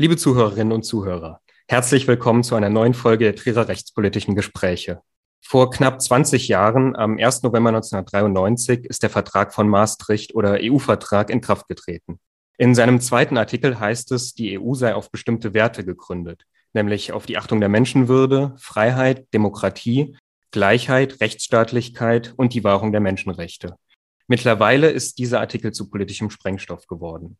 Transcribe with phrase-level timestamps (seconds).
[0.00, 5.02] Liebe Zuhörerinnen und Zuhörer, herzlich willkommen zu einer neuen Folge der Trierer Rechtspolitischen Gespräche.
[5.42, 7.42] Vor knapp 20 Jahren, am 1.
[7.42, 12.18] November 1993, ist der Vertrag von Maastricht oder EU-Vertrag in Kraft getreten.
[12.56, 17.26] In seinem zweiten Artikel heißt es, die EU sei auf bestimmte Werte gegründet, nämlich auf
[17.26, 20.16] die Achtung der Menschenwürde, Freiheit, Demokratie,
[20.50, 23.76] Gleichheit, Rechtsstaatlichkeit und die Wahrung der Menschenrechte.
[24.28, 27.36] Mittlerweile ist dieser Artikel zu politischem Sprengstoff geworden.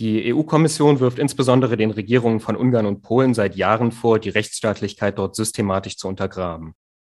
[0.00, 5.18] Die EU-Kommission wirft insbesondere den Regierungen von Ungarn und Polen seit Jahren vor, die Rechtsstaatlichkeit
[5.18, 6.72] dort systematisch zu untergraben.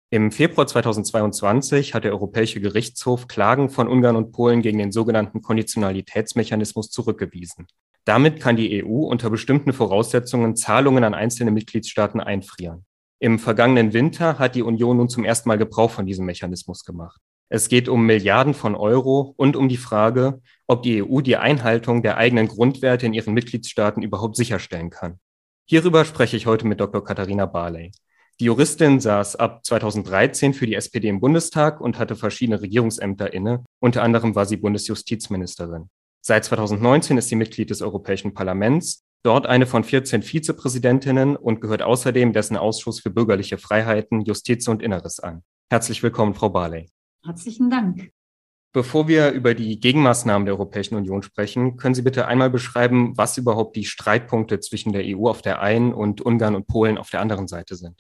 [0.09, 5.41] Im Februar 2022 hat der Europäische Gerichtshof Klagen von Ungarn und Polen gegen den sogenannten
[5.41, 7.67] Konditionalitätsmechanismus zurückgewiesen.
[8.05, 12.85] Damit kann die EU unter bestimmten Voraussetzungen Zahlungen an einzelne Mitgliedstaaten einfrieren.
[13.19, 17.19] Im vergangenen Winter hat die Union nun zum ersten Mal Gebrauch von diesem Mechanismus gemacht.
[17.49, 22.03] Es geht um Milliarden von Euro und um die Frage, ob die EU die Einhaltung
[22.03, 25.19] der eigenen Grundwerte in ihren Mitgliedstaaten überhaupt sicherstellen kann.
[25.65, 27.03] Hierüber spreche ich heute mit Dr.
[27.03, 27.91] Katharina Barley.
[28.39, 33.63] Die Juristin saß ab 2013 für die SPD im Bundestag und hatte verschiedene Regierungsämter inne.
[33.79, 35.89] Unter anderem war sie Bundesjustizministerin.
[36.21, 41.81] Seit 2019 ist sie Mitglied des Europäischen Parlaments, dort eine von 14 Vizepräsidentinnen und gehört
[41.81, 45.43] außerdem dessen Ausschuss für bürgerliche Freiheiten, Justiz und Inneres an.
[45.71, 46.89] Herzlich willkommen, Frau Barley.
[47.23, 48.11] Herzlichen Dank.
[48.73, 53.37] Bevor wir über die Gegenmaßnahmen der Europäischen Union sprechen, können Sie bitte einmal beschreiben, was
[53.37, 57.21] überhaupt die Streitpunkte zwischen der EU auf der einen und Ungarn und Polen auf der
[57.21, 57.95] anderen Seite sind?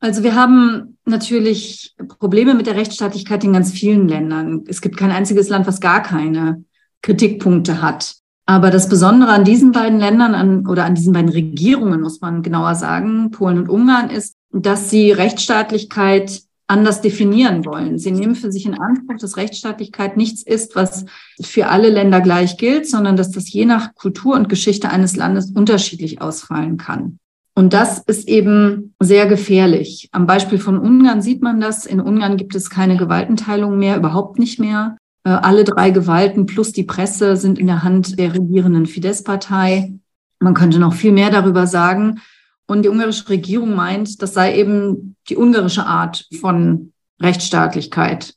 [0.00, 4.64] Also wir haben natürlich Probleme mit der Rechtsstaatlichkeit in ganz vielen Ländern.
[4.68, 6.64] Es gibt kein einziges Land, was gar keine
[7.02, 8.14] Kritikpunkte hat.
[8.46, 12.42] Aber das Besondere an diesen beiden Ländern an, oder an diesen beiden Regierungen, muss man
[12.42, 17.98] genauer sagen, Polen und Ungarn, ist, dass sie Rechtsstaatlichkeit anders definieren wollen.
[17.98, 21.06] Sie nehmen für sich in Anspruch, dass Rechtsstaatlichkeit nichts ist, was
[21.40, 25.50] für alle Länder gleich gilt, sondern dass das je nach Kultur und Geschichte eines Landes
[25.50, 27.18] unterschiedlich ausfallen kann.
[27.54, 30.08] Und das ist eben sehr gefährlich.
[30.12, 31.86] Am Beispiel von Ungarn sieht man das.
[31.86, 34.96] In Ungarn gibt es keine Gewaltenteilung mehr, überhaupt nicht mehr.
[35.24, 39.94] Äh, alle drei Gewalten plus die Presse sind in der Hand der regierenden Fidesz-Partei.
[40.38, 42.20] Man könnte noch viel mehr darüber sagen.
[42.68, 48.34] Und die ungarische Regierung meint, das sei eben die ungarische Art von Rechtsstaatlichkeit.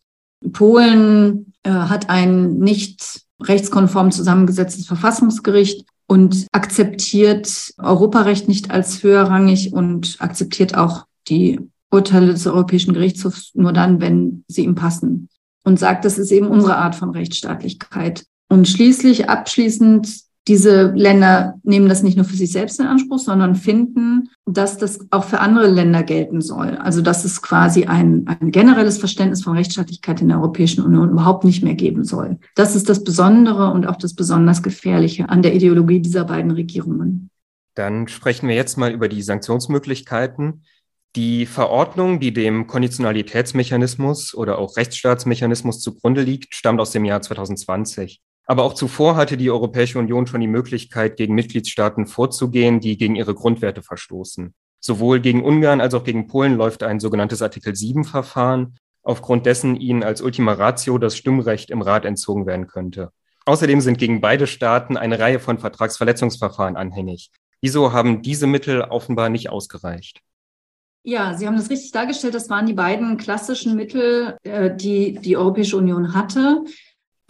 [0.54, 10.16] Polen äh, hat ein nicht rechtskonform zusammengesetztes Verfassungsgericht und akzeptiert Europarecht nicht als höherrangig und
[10.20, 11.60] akzeptiert auch die
[11.92, 15.28] Urteile des Europäischen Gerichtshofs nur dann, wenn sie ihm passen.
[15.64, 18.26] Und sagt, das ist eben unsere Art von Rechtsstaatlichkeit.
[18.50, 23.56] Und schließlich abschließend diese Länder nehmen das nicht nur für sich selbst in Anspruch, sondern
[23.56, 26.78] finden, dass das auch für andere Länder gelten soll.
[26.78, 31.44] Also dass es quasi ein, ein generelles Verständnis von Rechtsstaatlichkeit in der Europäischen Union überhaupt
[31.44, 32.40] nicht mehr geben soll.
[32.56, 37.30] Das ist das Besondere und auch das besonders Gefährliche an der Ideologie dieser beiden Regierungen.
[37.76, 40.64] Dann sprechen wir jetzt mal über die Sanktionsmöglichkeiten.
[41.16, 48.22] Die Verordnung, die dem Konditionalitätsmechanismus oder auch Rechtsstaatsmechanismus zugrunde liegt, stammt aus dem Jahr 2020.
[48.46, 53.16] Aber auch zuvor hatte die Europäische Union schon die Möglichkeit, gegen Mitgliedstaaten vorzugehen, die gegen
[53.16, 54.54] ihre Grundwerte verstoßen.
[54.80, 59.76] Sowohl gegen Ungarn als auch gegen Polen läuft ein sogenanntes Artikel 7 Verfahren, aufgrund dessen
[59.76, 63.12] ihnen als Ultima Ratio das Stimmrecht im Rat entzogen werden könnte.
[63.46, 67.32] Außerdem sind gegen beide Staaten eine Reihe von Vertragsverletzungsverfahren anhängig.
[67.62, 70.22] Wieso haben diese Mittel offenbar nicht ausgereicht?
[71.04, 72.36] Ja, Sie haben das richtig dargestellt.
[72.36, 76.64] Das waren die beiden klassischen Mittel, äh, die die Europäische Union hatte.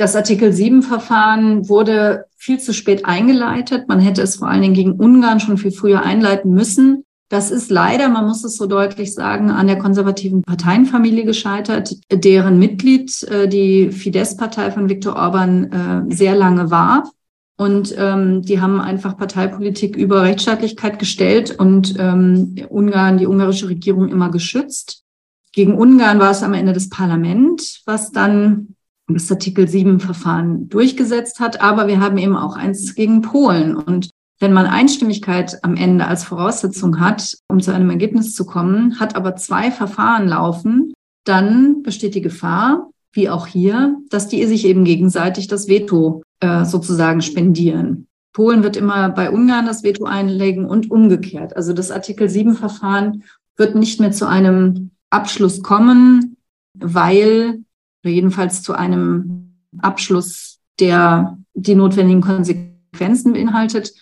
[0.01, 3.87] Das Artikel 7-Verfahren wurde viel zu spät eingeleitet.
[3.87, 7.03] Man hätte es vor allen Dingen gegen Ungarn schon viel früher einleiten müssen.
[7.29, 12.57] Das ist leider, man muss es so deutlich sagen, an der konservativen Parteienfamilie gescheitert, deren
[12.57, 15.71] Mitglied äh, die Fidesz-Partei von Viktor Orban
[16.09, 17.11] äh, sehr lange war.
[17.55, 24.07] Und ähm, die haben einfach Parteipolitik über Rechtsstaatlichkeit gestellt und ähm, Ungarn, die ungarische Regierung
[24.07, 25.03] immer geschützt.
[25.51, 28.75] Gegen Ungarn war es am Ende das Parlament, was dann
[29.13, 31.61] das Artikel 7 Verfahren durchgesetzt hat.
[31.61, 33.75] Aber wir haben eben auch eins gegen Polen.
[33.75, 34.09] Und
[34.39, 39.15] wenn man Einstimmigkeit am Ende als Voraussetzung hat, um zu einem Ergebnis zu kommen, hat
[39.15, 40.93] aber zwei Verfahren laufen,
[41.25, 46.65] dann besteht die Gefahr, wie auch hier, dass die sich eben gegenseitig das Veto äh,
[46.65, 48.07] sozusagen spendieren.
[48.33, 51.55] Polen wird immer bei Ungarn das Veto einlegen und umgekehrt.
[51.55, 53.23] Also das Artikel 7 Verfahren
[53.57, 56.37] wird nicht mehr zu einem Abschluss kommen,
[56.73, 57.63] weil
[58.09, 63.93] jedenfalls zu einem Abschluss, der die notwendigen Konsequenzen beinhaltet,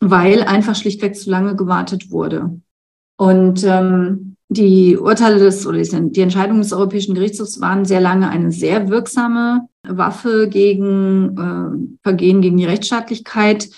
[0.00, 2.60] weil einfach schlichtweg zu lange gewartet wurde.
[3.16, 8.52] Und ähm, die Urteile des oder die Entscheidungen des Europäischen Gerichtshofs waren sehr lange eine
[8.52, 13.70] sehr wirksame Waffe gegen äh, Vergehen gegen die Rechtsstaatlichkeit.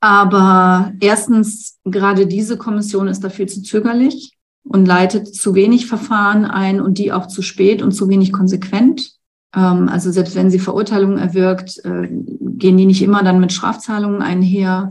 [0.00, 6.80] Aber erstens, gerade diese Kommission ist dafür zu zögerlich und leitet zu wenig Verfahren ein
[6.80, 9.12] und die auch zu spät und zu wenig konsequent.
[9.54, 14.22] Ähm, also selbst wenn sie Verurteilungen erwirkt, äh, gehen die nicht immer dann mit Strafzahlungen
[14.22, 14.88] einher,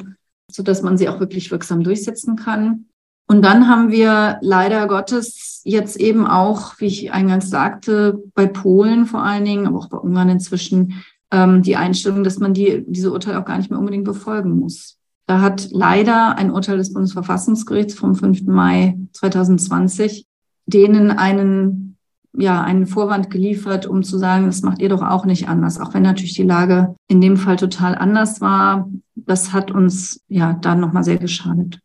[0.51, 2.85] sodass man sie auch wirklich wirksam durchsetzen kann.
[3.27, 9.06] Und dann haben wir leider Gottes jetzt eben auch, wie ich eingangs sagte, bei Polen
[9.06, 13.12] vor allen Dingen, aber auch bei Ungarn inzwischen, ähm, die Einstellung, dass man die, diese
[13.12, 14.97] Urteile auch gar nicht mehr unbedingt befolgen muss.
[15.27, 18.47] Da hat leider ein Urteil des Bundesverfassungsgerichts vom 5.
[18.47, 20.25] Mai 2020
[20.65, 21.88] denen einen,
[22.33, 25.93] ja, einen Vorwand geliefert, um zu sagen, das macht ihr doch auch nicht anders, auch
[25.93, 28.89] wenn natürlich die Lage in dem Fall total anders war.
[29.15, 31.79] Das hat uns ja dann nochmal sehr geschadet.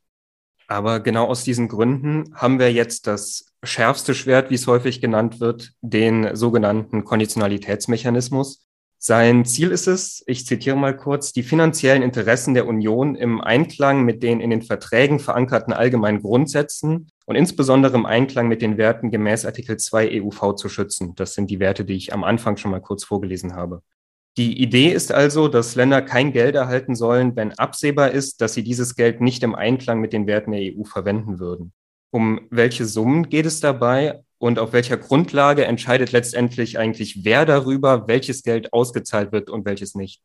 [0.67, 5.41] Aber genau aus diesen Gründen haben wir jetzt das schärfste Schwert, wie es häufig genannt
[5.41, 8.67] wird, den sogenannten Konditionalitätsmechanismus.
[9.06, 14.03] Sein Ziel ist es, ich zitiere mal kurz, die finanziellen Interessen der Union im Einklang
[14.03, 19.11] mit den in den Verträgen verankerten allgemeinen Grundsätzen und insbesondere im Einklang mit den Werten
[19.11, 21.15] gemäß Artikel 2 EUV zu schützen.
[21.17, 23.83] Das sind die Werte, die ich am Anfang schon mal kurz vorgelesen habe.
[24.39, 28.65] Die Idee ist also, dass Länder kein Geld erhalten sollen, wenn absehbar ist, dass sie
[28.65, 31.75] dieses Geld nicht im Einklang mit den Werten der EU verwenden würden.
[32.11, 38.06] Um welche Summen geht es dabei und auf welcher Grundlage entscheidet letztendlich eigentlich, wer darüber,
[38.08, 40.20] welches Geld ausgezahlt wird und welches nicht?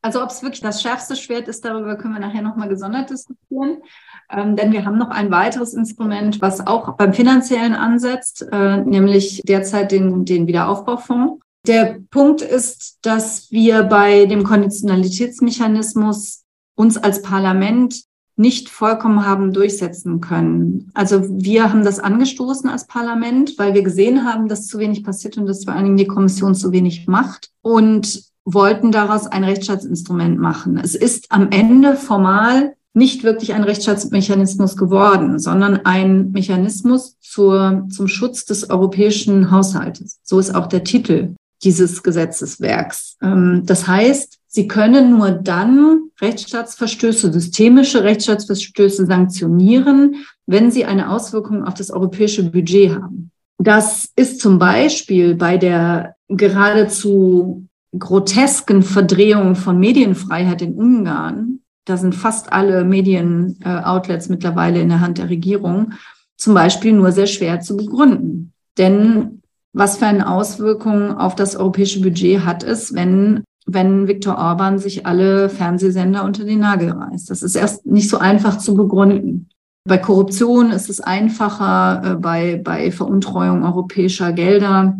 [0.00, 3.82] Also ob es wirklich das schärfste Schwert ist, darüber können wir nachher nochmal gesondert diskutieren.
[4.30, 9.42] Ähm, denn wir haben noch ein weiteres Instrument, was auch beim finanziellen ansetzt, äh, nämlich
[9.44, 11.44] derzeit den, den Wiederaufbaufonds.
[11.66, 16.44] Der Punkt ist, dass wir bei dem Konditionalitätsmechanismus
[16.76, 18.04] uns als Parlament
[18.40, 20.90] nicht vollkommen haben durchsetzen können.
[20.94, 25.36] Also wir haben das angestoßen als Parlament, weil wir gesehen haben, dass zu wenig passiert
[25.36, 30.38] und dass vor allen Dingen die Kommission zu wenig macht und wollten daraus ein Rechtsstaatsinstrument
[30.38, 30.78] machen.
[30.82, 38.08] Es ist am Ende formal nicht wirklich ein Rechtsstaatsmechanismus geworden, sondern ein Mechanismus zur, zum
[38.08, 40.18] Schutz des europäischen Haushaltes.
[40.24, 43.16] So ist auch der Titel dieses Gesetzeswerks.
[43.22, 50.16] Ähm, das heißt, sie können nur dann Rechtsstaatsverstöße, systemische Rechtsstaatsverstöße sanktionieren,
[50.46, 53.30] wenn sie eine Auswirkung auf das europäische Budget haben.
[53.58, 57.66] Das ist zum Beispiel bei der geradezu
[57.98, 61.60] grotesken Verdrehung von Medienfreiheit in Ungarn,
[61.90, 65.94] da sind fast alle Medienoutlets mittlerweile in der Hand der Regierung,
[66.36, 68.52] zum Beispiel nur sehr schwer zu begründen.
[68.78, 69.39] Denn
[69.72, 75.06] was für eine Auswirkung auf das europäische Budget hat es, wenn, wenn Viktor Orban sich
[75.06, 77.30] alle Fernsehsender unter den Nagel reißt.
[77.30, 79.48] Das ist erst nicht so einfach zu begründen.
[79.84, 84.98] Bei Korruption ist es einfacher, äh, bei, bei Veruntreuung europäischer Gelder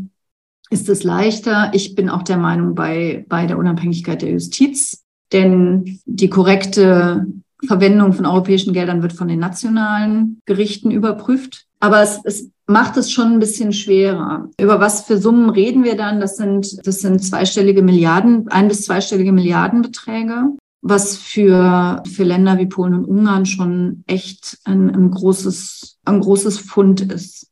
[0.70, 1.72] ist es leichter.
[1.74, 7.26] Ich bin auch der Meinung bei, bei der Unabhängigkeit der Justiz, denn die korrekte
[7.66, 11.66] Verwendung von europäischen Geldern wird von den nationalen Gerichten überprüft.
[11.80, 14.48] Aber es, es macht es schon ein bisschen schwerer.
[14.60, 16.20] Über was für Summen reden wir dann?
[16.20, 22.66] Das sind, das sind zweistellige Milliarden, ein bis zweistellige Milliardenbeträge, was für, für Länder wie
[22.66, 27.48] Polen und Ungarn schon echt ein, ein großes, ein großes Fund ist.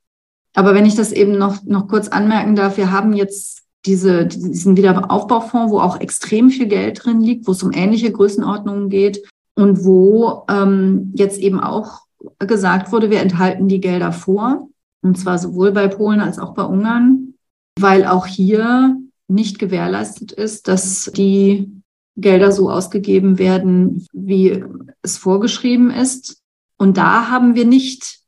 [0.55, 4.77] Aber wenn ich das eben noch, noch kurz anmerken darf, wir haben jetzt diese, diesen
[4.77, 9.85] Wiederaufbaufonds, wo auch extrem viel Geld drin liegt, wo es um ähnliche Größenordnungen geht und
[9.85, 12.03] wo ähm, jetzt eben auch
[12.39, 14.69] gesagt wurde, wir enthalten die Gelder vor.
[15.03, 17.35] Und zwar sowohl bei Polen als auch bei Ungarn,
[17.79, 18.97] weil auch hier
[19.29, 21.71] nicht gewährleistet ist, dass die
[22.17, 24.65] Gelder so ausgegeben werden, wie
[25.03, 26.43] es vorgeschrieben ist.
[26.77, 28.19] Und da haben wir nicht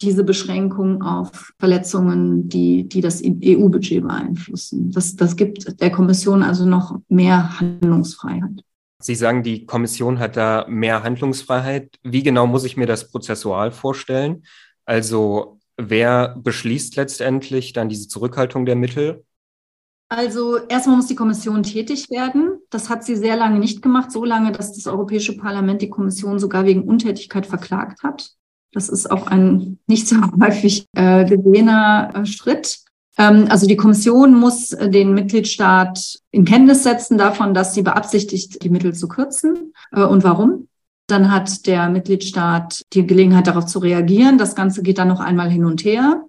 [0.00, 4.92] diese Beschränkung auf Verletzungen, die, die das EU-Budget beeinflussen.
[4.92, 8.62] Das, das gibt der Kommission also noch mehr Handlungsfreiheit.
[9.00, 11.98] Sie sagen, die Kommission hat da mehr Handlungsfreiheit.
[12.02, 14.44] Wie genau muss ich mir das prozessual vorstellen?
[14.84, 19.24] Also Wer beschließt letztendlich dann diese Zurückhaltung der Mittel?
[20.08, 22.58] Also erstmal muss die Kommission tätig werden.
[22.70, 26.38] Das hat sie sehr lange nicht gemacht, so lange, dass das Europäische Parlament die Kommission
[26.38, 28.30] sogar wegen Untätigkeit verklagt hat.
[28.72, 32.78] Das ist auch ein nicht so häufig äh, gesehener äh, Schritt.
[33.18, 38.62] Ähm, also die Kommission muss äh, den Mitgliedstaat in Kenntnis setzen davon, dass sie beabsichtigt,
[38.62, 39.74] die Mittel zu kürzen.
[39.92, 40.67] Äh, und warum?
[41.08, 44.38] Dann hat der Mitgliedstaat die Gelegenheit, darauf zu reagieren.
[44.38, 46.24] Das Ganze geht dann noch einmal hin und her.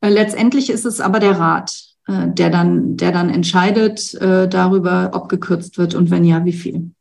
[0.00, 5.10] Äh, letztendlich ist es aber der Rat, äh, der dann, der dann entscheidet äh, darüber,
[5.12, 6.92] ob gekürzt wird und wenn ja, wie viel.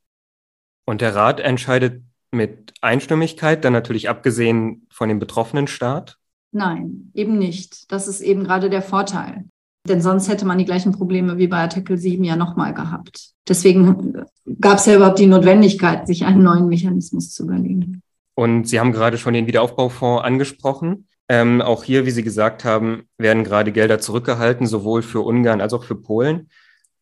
[0.86, 6.18] Und der Rat entscheidet mit Einstimmigkeit, dann natürlich abgesehen von dem betroffenen Staat?
[6.52, 7.92] Nein, eben nicht.
[7.92, 9.46] Das ist eben gerade der Vorteil.
[9.88, 13.32] Denn sonst hätte man die gleichen Probleme wie bei Artikel 7 ja nochmal gehabt.
[13.48, 14.24] Deswegen
[14.60, 18.02] gab es ja überhaupt die Notwendigkeit, sich einen neuen Mechanismus zu überlegen.
[18.36, 21.08] Und Sie haben gerade schon den Wiederaufbaufonds angesprochen.
[21.28, 25.74] Ähm, auch hier, wie Sie gesagt haben, werden gerade Gelder zurückgehalten, sowohl für Ungarn als
[25.74, 26.50] auch für Polen.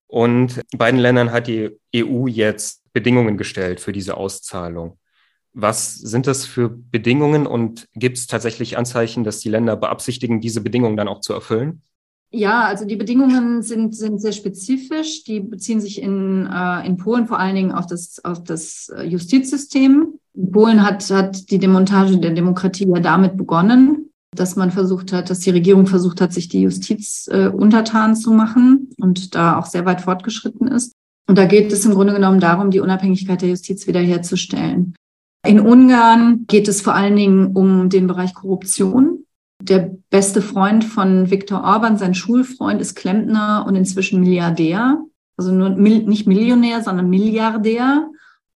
[0.08, 4.98] Und beiden Ländern hat die EU jetzt Bedingungen gestellt für diese Auszahlung.
[5.54, 10.62] Was sind das für Bedingungen und gibt es tatsächlich Anzeichen, dass die Länder beabsichtigen, diese
[10.62, 11.82] Bedingungen dann auch zu erfüllen?
[12.32, 15.24] Ja, also die Bedingungen sind, sind sehr spezifisch.
[15.24, 20.20] Die beziehen sich in, äh, in Polen vor allen Dingen auf das, auf das Justizsystem.
[20.52, 25.40] Polen hat, hat die Demontage der Demokratie ja damit begonnen, dass man versucht hat, dass
[25.40, 29.86] die Regierung versucht hat, sich die Justiz äh, untertan zu machen und da auch sehr
[29.86, 30.92] weit fortgeschritten ist.
[31.28, 34.96] Und da geht es im Grunde genommen darum, die Unabhängigkeit der Justiz wiederherzustellen.
[35.46, 39.17] In Ungarn geht es vor allen Dingen um den Bereich Korruption.
[39.70, 45.00] Der beste Freund von Viktor Orban, sein Schulfreund, ist Klempner und inzwischen Milliardär.
[45.36, 48.10] Also nur nicht Millionär, sondern Milliardär.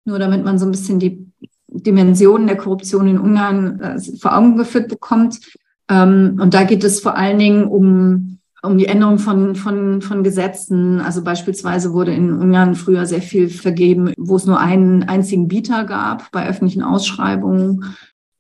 [0.05, 1.27] Nur damit man so ein bisschen die
[1.69, 5.41] Dimensionen der Korruption in Ungarn äh, vor Augen geführt bekommt.
[5.89, 10.23] Ähm, und da geht es vor allen Dingen um, um die Änderung von, von, von
[10.23, 11.01] Gesetzen.
[11.01, 15.85] Also beispielsweise wurde in Ungarn früher sehr viel vergeben, wo es nur einen einzigen Bieter
[15.85, 17.85] gab bei öffentlichen Ausschreibungen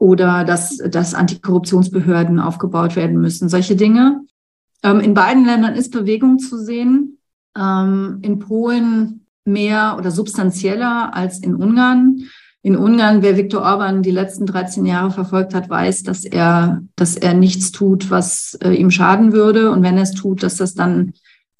[0.00, 3.48] oder dass, dass Antikorruptionsbehörden aufgebaut werden müssen.
[3.48, 4.22] Solche Dinge.
[4.82, 7.18] Ähm, in beiden Ländern ist Bewegung zu sehen.
[7.56, 12.24] Ähm, in Polen mehr oder substanzieller als in Ungarn
[12.62, 17.16] in Ungarn, wer Viktor Orban die letzten 13 Jahre verfolgt hat, weiß, dass er, dass
[17.16, 19.70] er nichts tut, was äh, ihm schaden würde.
[19.70, 21.14] Und wenn er es tut, dass das dann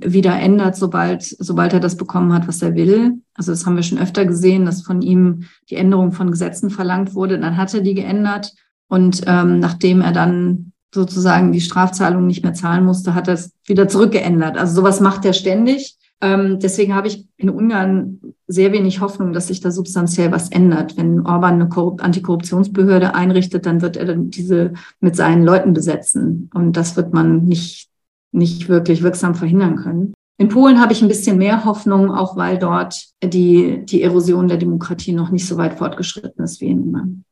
[0.05, 3.21] wieder ändert, sobald, sobald er das bekommen hat, was er will.
[3.35, 7.15] Also das haben wir schon öfter gesehen, dass von ihm die Änderung von Gesetzen verlangt
[7.15, 7.39] wurde.
[7.39, 8.53] Dann hat er die geändert.
[8.89, 13.53] Und ähm, nachdem er dann sozusagen die Strafzahlung nicht mehr zahlen musste, hat er es
[13.65, 14.59] wieder zurückgeändert.
[14.59, 15.97] Also sowas macht er ständig.
[16.23, 20.97] Ähm, deswegen habe ich in Ungarn sehr wenig Hoffnung, dass sich da substanziell was ändert.
[20.97, 26.51] Wenn Orban eine Korrupt Antikorruptionsbehörde einrichtet, dann wird er diese mit seinen Leuten besetzen.
[26.53, 27.90] Und das wird man nicht,
[28.33, 30.15] nicht wirklich wirksam verhindern können.
[30.39, 34.57] In Polen habe ich ein bisschen mehr Hoffnung, auch weil dort die, die Erosion der
[34.57, 37.25] Demokratie noch nicht so weit fortgeschritten ist wie in Ungarn.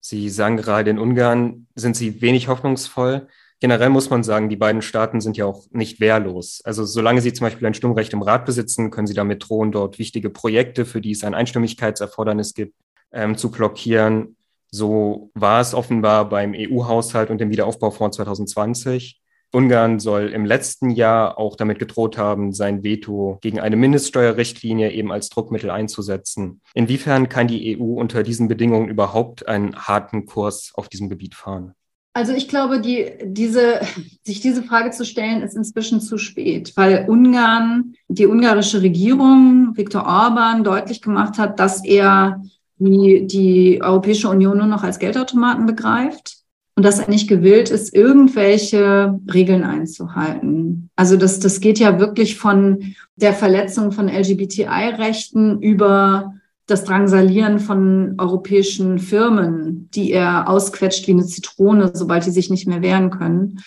[0.00, 3.28] Sie sagen gerade, in Ungarn sind Sie wenig hoffnungsvoll
[3.60, 6.60] generell muss man sagen, die beiden Staaten sind ja auch nicht wehrlos.
[6.64, 9.98] Also solange sie zum Beispiel ein Stimmrecht im Rat besitzen, können sie damit drohen, dort
[9.98, 12.74] wichtige Projekte, für die es ein Einstimmigkeitserfordernis gibt,
[13.12, 14.36] ähm, zu blockieren.
[14.70, 19.20] So war es offenbar beim EU-Haushalt und dem Wiederaufbaufonds 2020.
[19.52, 25.10] Ungarn soll im letzten Jahr auch damit gedroht haben, sein Veto gegen eine Mindeststeuerrichtlinie eben
[25.10, 26.60] als Druckmittel einzusetzen.
[26.74, 31.72] Inwiefern kann die EU unter diesen Bedingungen überhaupt einen harten Kurs auf diesem Gebiet fahren?
[32.12, 33.80] Also ich glaube, die, diese,
[34.24, 40.04] sich diese Frage zu stellen, ist inzwischen zu spät, weil Ungarn, die ungarische Regierung, Viktor
[40.04, 42.42] Orban, deutlich gemacht hat, dass er
[42.78, 46.37] die, die Europäische Union nur noch als Geldautomaten begreift
[46.78, 50.90] und dass er nicht gewillt ist, irgendwelche Regeln einzuhalten.
[50.94, 56.34] Also das, das geht ja wirklich von der Verletzung von LGBTI-Rechten über
[56.66, 62.68] das Drangsalieren von europäischen Firmen, die er ausquetscht wie eine Zitrone, sobald die sich nicht
[62.68, 63.58] mehr wehren können.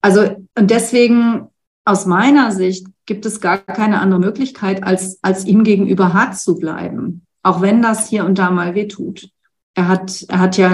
[0.00, 0.20] Also,
[0.56, 1.48] und deswegen
[1.84, 6.54] aus meiner Sicht gibt es gar keine andere Möglichkeit, als, als ihm gegenüber hart zu
[6.54, 7.26] bleiben.
[7.42, 9.28] Auch wenn das hier und da mal wehtut.
[9.74, 10.70] Er hat, er hat ja,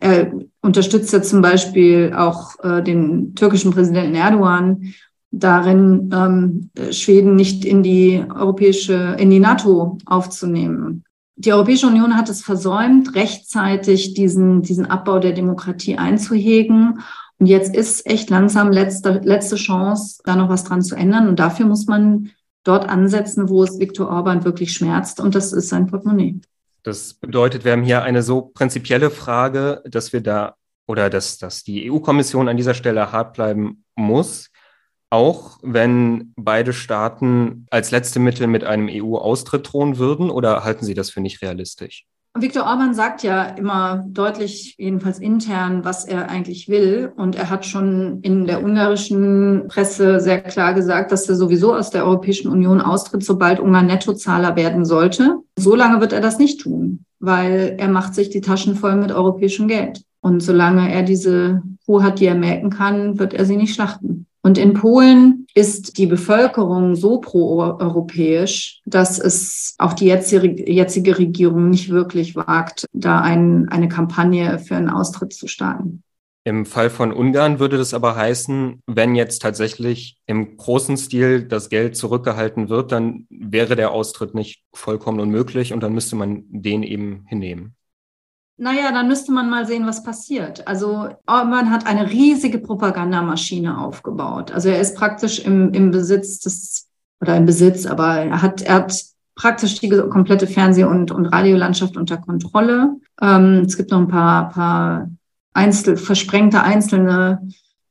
[0.00, 0.30] er
[0.64, 4.94] unterstützt ja zum Beispiel auch äh, den türkischen Präsidenten Erdogan
[5.30, 11.04] darin, ähm, Schweden nicht in die europäische, in die NATO aufzunehmen.
[11.36, 17.00] Die Europäische Union hat es versäumt, rechtzeitig diesen, diesen Abbau der Demokratie einzuhegen.
[17.38, 21.28] Und jetzt ist echt langsam letzte, letzte Chance, da noch was dran zu ändern.
[21.28, 22.30] Und dafür muss man
[22.62, 25.20] dort ansetzen, wo es Viktor Orban wirklich schmerzt.
[25.20, 26.40] Und das ist sein Portemonnaie.
[26.84, 30.54] Das bedeutet, wir haben hier eine so prinzipielle Frage, dass wir da
[30.86, 34.50] oder dass, dass die EU-Kommission an dieser Stelle hart bleiben muss
[35.14, 40.94] auch wenn beide Staaten als letzte Mittel mit einem EU-Austritt drohen würden oder halten Sie
[40.94, 42.04] das für nicht realistisch?
[42.36, 47.12] Viktor Orban sagt ja immer deutlich, jedenfalls intern, was er eigentlich will.
[47.16, 51.90] Und er hat schon in der ungarischen Presse sehr klar gesagt, dass er sowieso aus
[51.90, 55.38] der Europäischen Union austritt, sobald Ungarn Nettozahler werden sollte.
[55.56, 59.12] So lange wird er das nicht tun, weil er macht sich die Taschen voll mit
[59.12, 60.02] europäischem Geld.
[60.20, 64.26] Und solange er diese Kuh hat, die er melken kann, wird er sie nicht schlachten.
[64.44, 71.88] Und in Polen ist die Bevölkerung so proeuropäisch, dass es auch die jetzige, Regierung nicht
[71.88, 76.02] wirklich wagt, da ein, eine Kampagne für einen Austritt zu starten.
[76.44, 81.70] Im Fall von Ungarn würde das aber heißen, wenn jetzt tatsächlich im großen Stil das
[81.70, 86.82] Geld zurückgehalten wird, dann wäre der Austritt nicht vollkommen unmöglich und dann müsste man den
[86.82, 87.76] eben hinnehmen.
[88.56, 90.66] Naja, dann müsste man mal sehen, was passiert.
[90.68, 94.52] Also Orban hat eine riesige Propagandamaschine aufgebaut.
[94.52, 96.88] Also er ist praktisch im, im Besitz des,
[97.20, 101.96] oder im Besitz, aber er hat, er hat praktisch die komplette Fernseh- und, und Radiolandschaft
[101.96, 102.96] unter Kontrolle.
[103.20, 105.10] Ähm, es gibt noch ein paar, paar
[105.52, 107.48] einzel, versprengte einzelne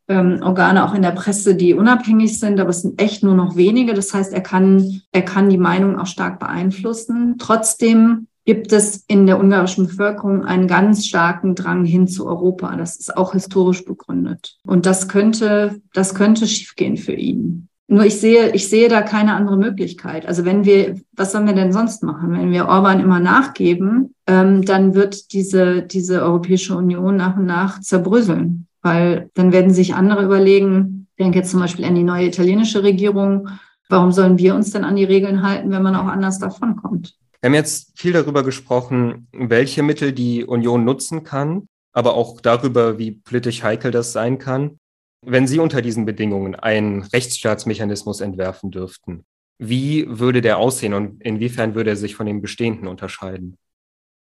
[0.08, 3.58] ähm, Organe auch in der Presse, die unabhängig sind, aber es sind echt nur noch
[3.58, 3.94] wenige.
[3.94, 7.36] Das heißt, er kann, er kann die Meinung auch stark beeinflussen.
[7.38, 12.76] Trotzdem gibt es in der ungarischen Bevölkerung einen ganz starken Drang hin zu Europa.
[12.76, 14.58] Das ist auch historisch begründet.
[14.66, 17.70] Und das könnte, das könnte schiefgehen für ihn.
[17.88, 20.26] Nur ich sehe, ich sehe da keine andere Möglichkeit.
[20.26, 22.32] Also wenn wir, was sollen wir denn sonst machen?
[22.32, 27.82] Wenn wir Orban immer nachgeben, ähm, dann wird diese, diese Europäische Union nach und nach
[27.82, 28.68] zerbröseln.
[28.82, 33.48] Weil dann werden sich andere überlegen, denke jetzt zum Beispiel an die neue italienische Regierung,
[33.90, 37.16] warum sollen wir uns denn an die Regeln halten, wenn man auch anders davonkommt?
[37.44, 42.98] Wir haben jetzt viel darüber gesprochen, welche Mittel die Union nutzen kann, aber auch darüber,
[42.98, 44.78] wie politisch heikel das sein kann.
[45.26, 49.26] Wenn Sie unter diesen Bedingungen einen Rechtsstaatsmechanismus entwerfen dürften,
[49.60, 53.58] wie würde der aussehen und inwiefern würde er sich von dem bestehenden unterscheiden?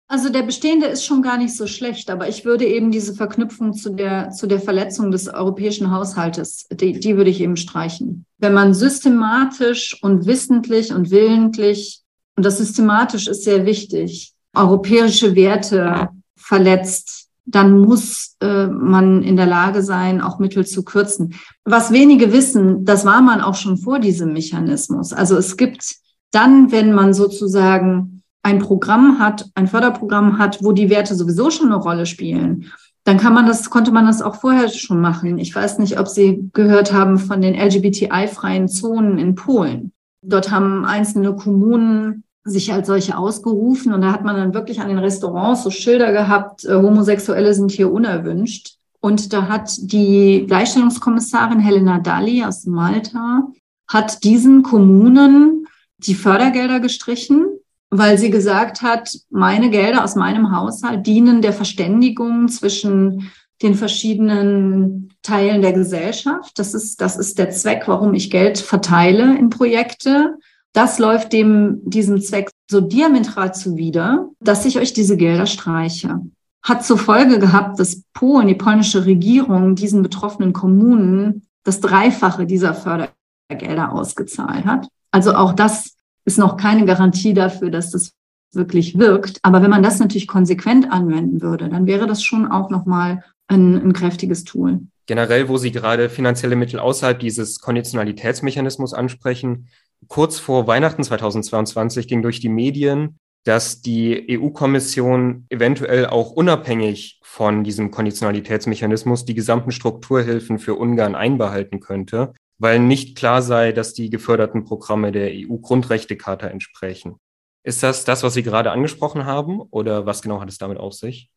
[0.08, 3.73] Also der bestehende ist schon gar nicht so schlecht, aber ich würde eben diese Verknüpfung
[3.73, 8.26] zu der, zu der Verletzung des europäischen Haushaltes, die, die würde ich eben streichen.
[8.37, 12.02] Wenn man systematisch und wissentlich und willentlich,
[12.37, 19.47] und das systematisch ist sehr wichtig, europäische Werte verletzt, dann muss äh, man in der
[19.47, 21.35] Lage sein, auch Mittel zu kürzen.
[21.64, 25.12] Was wenige wissen, das war man auch schon vor diesem Mechanismus.
[25.12, 25.97] Also es gibt
[26.33, 31.66] dann, wenn man sozusagen ein Programm hat, ein Förderprogramm hat, wo die Werte sowieso schon
[31.66, 32.66] eine Rolle spielen,
[33.05, 35.38] dann kann man das, konnte man das auch vorher schon machen.
[35.38, 39.93] Ich weiß nicht, ob Sie gehört haben von den LGBTI-freien Zonen in Polen.
[40.23, 44.88] Dort haben einzelne Kommunen sich als solche ausgerufen und da hat man dann wirklich an
[44.88, 48.76] den Restaurants so Schilder gehabt, äh, Homosexuelle sind hier unerwünscht.
[49.00, 53.48] Und da hat die Gleichstellungskommissarin Helena Dalli aus Malta,
[53.88, 55.66] hat diesen Kommunen
[55.98, 57.46] die Fördergelder gestrichen,
[57.90, 63.30] weil sie gesagt hat, meine Gelder aus meinem Haushalt dienen der Verständigung zwischen
[63.62, 66.59] den verschiedenen Teilen der Gesellschaft.
[66.59, 70.37] Das ist, das ist der Zweck, warum ich Geld verteile in Projekte.
[70.77, 76.21] Das läuft dem, diesem Zweck so diametral zuwider, dass ich euch diese Gelder streiche.
[76.62, 82.75] Hat zur Folge gehabt, dass Polen, die polnische Regierung, diesen betroffenen Kommunen das Dreifache dieser
[82.75, 84.87] Fördergelder ausgezahlt hat.
[85.11, 85.95] Also auch das
[86.27, 88.12] ist noch keine Garantie dafür, dass das
[88.53, 89.39] wirklich wirkt.
[89.43, 93.77] Aber wenn man das natürlich konsequent anwenden würde, dann wäre das schon auch nochmal ein,
[93.77, 94.81] ein kräftiges Tool.
[95.07, 99.69] Generell, wo Sie gerade finanzielle Mittel außerhalb dieses Konditionalitätsmechanismus ansprechen,
[100.09, 107.62] kurz vor Weihnachten 2022 ging durch die Medien, dass die EU-Kommission eventuell auch unabhängig von
[107.62, 114.11] diesem Konditionalitätsmechanismus die gesamten Strukturhilfen für Ungarn einbehalten könnte, weil nicht klar sei, dass die
[114.11, 117.16] geförderten Programme der EU-Grundrechtecharta entsprechen.
[117.62, 120.94] Ist das das, was Sie gerade angesprochen haben, oder was genau hat es damit auf
[120.94, 121.30] sich?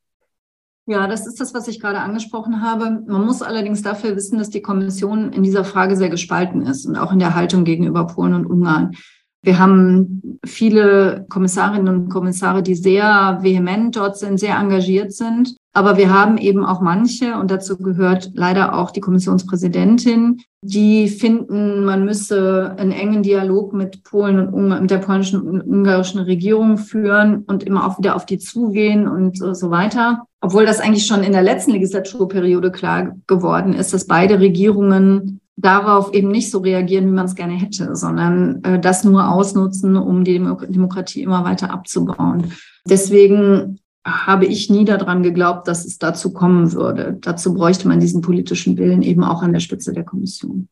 [0.90, 3.04] Ja, das ist das, was ich gerade angesprochen habe.
[3.06, 6.98] Man muss allerdings dafür wissen, dass die Kommission in dieser Frage sehr gespalten ist und
[6.98, 8.96] auch in der Haltung gegenüber Polen und Ungarn.
[9.42, 15.56] Wir haben viele Kommissarinnen und Kommissare, die sehr vehement dort sind, sehr engagiert sind.
[15.72, 21.86] Aber wir haben eben auch manche, und dazu gehört leider auch die Kommissionspräsidentin, die finden,
[21.86, 26.78] man müsse einen engen Dialog mit Polen und Ungarn, mit der polnischen und ungarischen Regierung
[26.78, 30.26] führen und immer auch wieder auf die zugehen und so weiter.
[30.42, 36.14] Obwohl das eigentlich schon in der letzten Legislaturperiode klar geworden ist, dass beide Regierungen darauf
[36.14, 40.24] eben nicht so reagieren, wie man es gerne hätte, sondern äh, das nur ausnutzen, um
[40.24, 42.54] die Demokratie immer weiter abzubauen.
[42.88, 47.18] Deswegen habe ich nie daran geglaubt, dass es dazu kommen würde.
[47.20, 50.70] Dazu bräuchte man diesen politischen Willen eben auch an der Spitze der Kommission.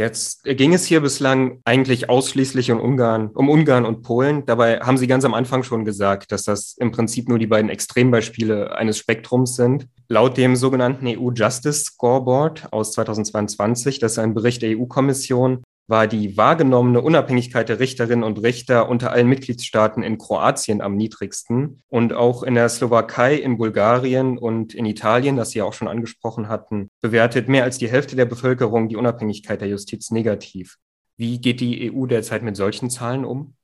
[0.00, 4.46] Jetzt ging es hier bislang eigentlich ausschließlich um Ungarn, um Ungarn und Polen.
[4.46, 7.68] Dabei haben Sie ganz am Anfang schon gesagt, dass das im Prinzip nur die beiden
[7.68, 9.88] Extrembeispiele eines Spektrums sind.
[10.08, 16.06] Laut dem sogenannten EU Justice Scoreboard aus 2022, das ist ein Bericht der EU-Kommission, war
[16.06, 22.12] die wahrgenommene Unabhängigkeit der Richterinnen und Richter unter allen Mitgliedstaaten in Kroatien am niedrigsten und
[22.12, 26.48] auch in der Slowakei, in Bulgarien und in Italien, das Sie ja auch schon angesprochen
[26.48, 30.76] hatten, bewertet mehr als die Hälfte der Bevölkerung die Unabhängigkeit der Justiz negativ.
[31.16, 33.54] Wie geht die EU derzeit mit solchen Zahlen um?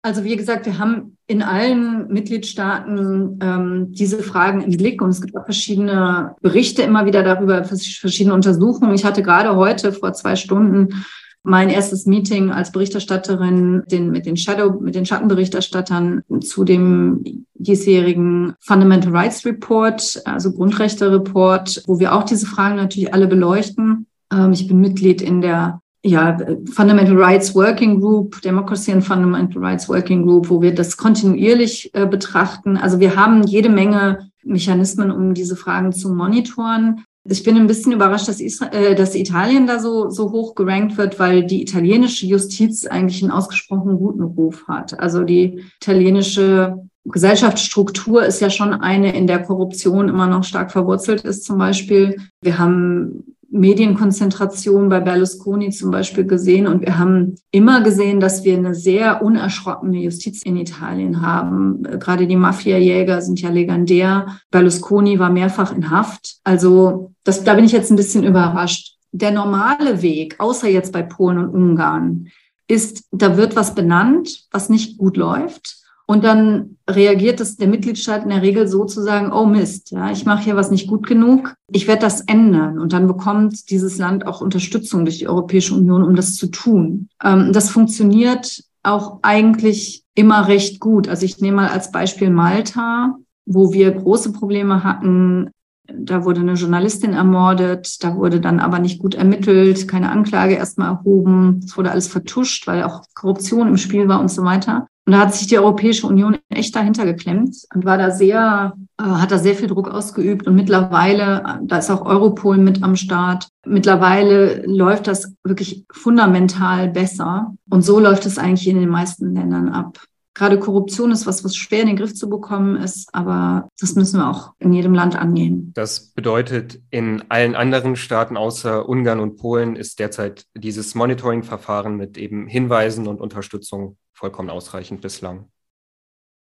[0.00, 5.22] Also wie gesagt, wir haben in allen Mitgliedstaaten ähm, diese Fragen im Blick und es
[5.22, 8.94] gibt auch verschiedene Berichte immer wieder darüber, verschiedene Untersuchungen.
[8.94, 11.04] Ich hatte gerade heute vor zwei Stunden
[11.44, 18.54] mein erstes Meeting als Berichterstatterin den, mit den Shadow, mit den Schattenberichterstattern zu dem diesjährigen
[18.60, 24.06] Fundamental Rights Report, also Grundrechte Report, wo wir auch diese Fragen natürlich alle beleuchten.
[24.32, 26.36] Ähm, ich bin Mitglied in der ja,
[26.72, 32.06] Fundamental Rights Working Group, Democracy and Fundamental Rights Working Group, wo wir das kontinuierlich äh,
[32.06, 32.76] betrachten.
[32.76, 37.04] Also wir haben jede Menge Mechanismen, um diese Fragen zu monitoren.
[37.26, 40.98] Ich bin ein bisschen überrascht, dass, Isra äh, dass Italien da so, so hoch gerankt
[40.98, 44.98] wird, weil die italienische Justiz eigentlich einen ausgesprochen guten Ruf hat.
[45.00, 51.22] Also die italienische Gesellschaftsstruktur ist ja schon eine, in der Korruption immer noch stark verwurzelt
[51.22, 52.16] ist zum Beispiel.
[52.40, 56.66] Wir haben Medienkonzentration bei Berlusconi zum Beispiel gesehen.
[56.66, 61.84] Und wir haben immer gesehen, dass wir eine sehr unerschrockene Justiz in Italien haben.
[62.00, 64.38] Gerade die Mafiajäger sind ja legendär.
[64.50, 66.38] Berlusconi war mehrfach in Haft.
[66.42, 68.96] Also das, da bin ich jetzt ein bisschen überrascht.
[69.12, 72.28] Der normale Weg, außer jetzt bei Polen und Ungarn,
[72.66, 75.83] ist, da wird was benannt, was nicht gut läuft.
[76.06, 80.10] Und dann reagiert es der Mitgliedstaat in der Regel so zu sagen, oh Mist, ja,
[80.10, 82.78] ich mache hier was nicht gut genug, ich werde das ändern.
[82.78, 87.08] Und dann bekommt dieses Land auch Unterstützung durch die Europäische Union, um das zu tun.
[87.22, 91.08] Ähm, das funktioniert auch eigentlich immer recht gut.
[91.08, 95.50] Also ich nehme mal als Beispiel Malta, wo wir große Probleme hatten.
[95.86, 100.88] Da wurde eine Journalistin ermordet, da wurde dann aber nicht gut ermittelt, keine Anklage erstmal
[100.88, 104.86] erhoben, es wurde alles vertuscht, weil auch Korruption im Spiel war und so weiter.
[105.06, 109.02] Und da hat sich die Europäische Union echt dahinter geklemmt und war da sehr, äh,
[109.02, 110.46] hat da sehr viel Druck ausgeübt.
[110.46, 113.48] Und mittlerweile, da ist auch Europol mit am Start.
[113.66, 117.54] Mittlerweile läuft das wirklich fundamental besser.
[117.68, 119.98] Und so läuft es eigentlich in den meisten Ländern ab.
[120.36, 124.18] Gerade Korruption ist was, was schwer in den Griff zu bekommen ist, aber das müssen
[124.18, 125.70] wir auch in jedem Land angehen.
[125.76, 132.18] Das bedeutet, in allen anderen Staaten außer Ungarn und Polen ist derzeit dieses Monitoring-Verfahren mit
[132.18, 135.50] eben Hinweisen und Unterstützung vollkommen ausreichend bislang.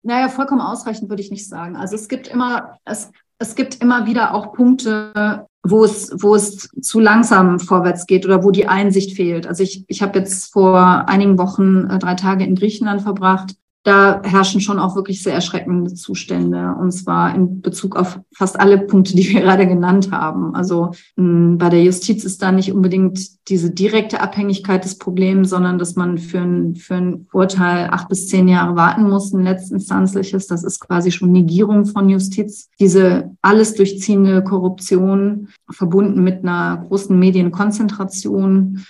[0.03, 1.77] Naja, vollkommen ausreichend würde ich nicht sagen.
[1.77, 6.71] Also es gibt immer, es, es gibt immer wieder auch Punkte, wo es, wo es
[6.81, 9.47] zu langsam vorwärts geht oder wo die Einsicht fehlt.
[9.47, 14.21] Also ich, ich habe jetzt vor einigen Wochen äh, drei Tage in Griechenland verbracht da
[14.23, 16.75] herrschen schon auch wirklich sehr erschreckende Zustände.
[16.79, 20.55] Und zwar in Bezug auf fast alle Punkte, die wir gerade genannt haben.
[20.55, 25.79] Also mh, bei der Justiz ist da nicht unbedingt diese direkte Abhängigkeit des Problems, sondern
[25.79, 30.49] dass man für ein, für ein Urteil acht bis zehn Jahre warten muss, ein letztinstanzliches.
[30.49, 32.69] Das ist quasi schon Negierung von Justiz.
[32.81, 38.85] Diese alles durchziehende Korruption verbunden mit einer großen Medienkonzentration.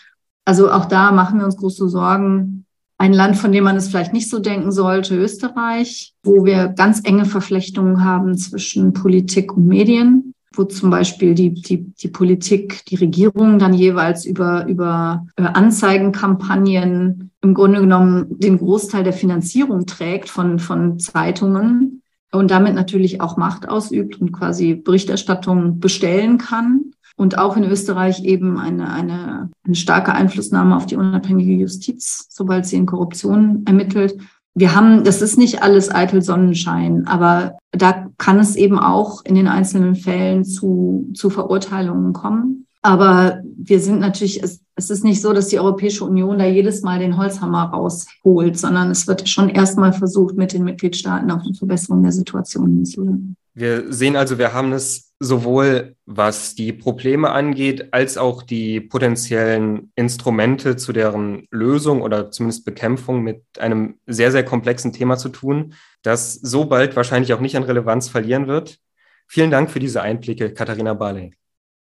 [0.44, 2.64] Also auch da machen wir uns große Sorgen
[2.98, 7.00] ein Land, von dem man es vielleicht nicht so denken sollte, Österreich, wo wir ganz
[7.04, 12.96] enge Verflechtungen haben zwischen Politik und Medien, wo zum Beispiel die, die, die Politik, die
[12.96, 20.28] Regierung dann jeweils über, über äh, Anzeigenkampagnen im Grunde genommen den Großteil der Finanzierung trägt
[20.28, 27.37] von, von Zeitungen und damit natürlich auch Macht ausübt und quasi Berichterstattung bestellen kann und
[27.37, 32.76] auch in Österreich eben eine, eine, eine starke Einflussnahme auf die unabhängige Justiz, sobald sie
[32.76, 34.16] in Korruption ermittelt.
[34.54, 39.35] Wir haben, das ist nicht alles eitel Sonnenschein, aber da kann es eben auch in
[39.35, 42.66] den einzelnen Fällen zu, zu Verurteilungen kommen.
[42.83, 46.83] Aber wir sind natürlich, es, es ist nicht so, dass die Europäische Union da jedes
[46.83, 51.54] Mal den Holzhammer rausholt, sondern es wird schon erstmal versucht, mit den Mitgliedstaaten auf eine
[51.54, 53.37] Verbesserung der Situation hinzuwirken.
[53.59, 59.90] Wir sehen also, wir haben es sowohl was die Probleme angeht, als auch die potenziellen
[59.97, 65.75] Instrumente zu deren Lösung oder zumindest Bekämpfung mit einem sehr, sehr komplexen Thema zu tun,
[66.03, 68.79] das so bald wahrscheinlich auch nicht an Relevanz verlieren wird.
[69.27, 71.35] Vielen Dank für diese Einblicke, Katharina Barley.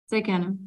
[0.06, 0.58] Sehr gerne.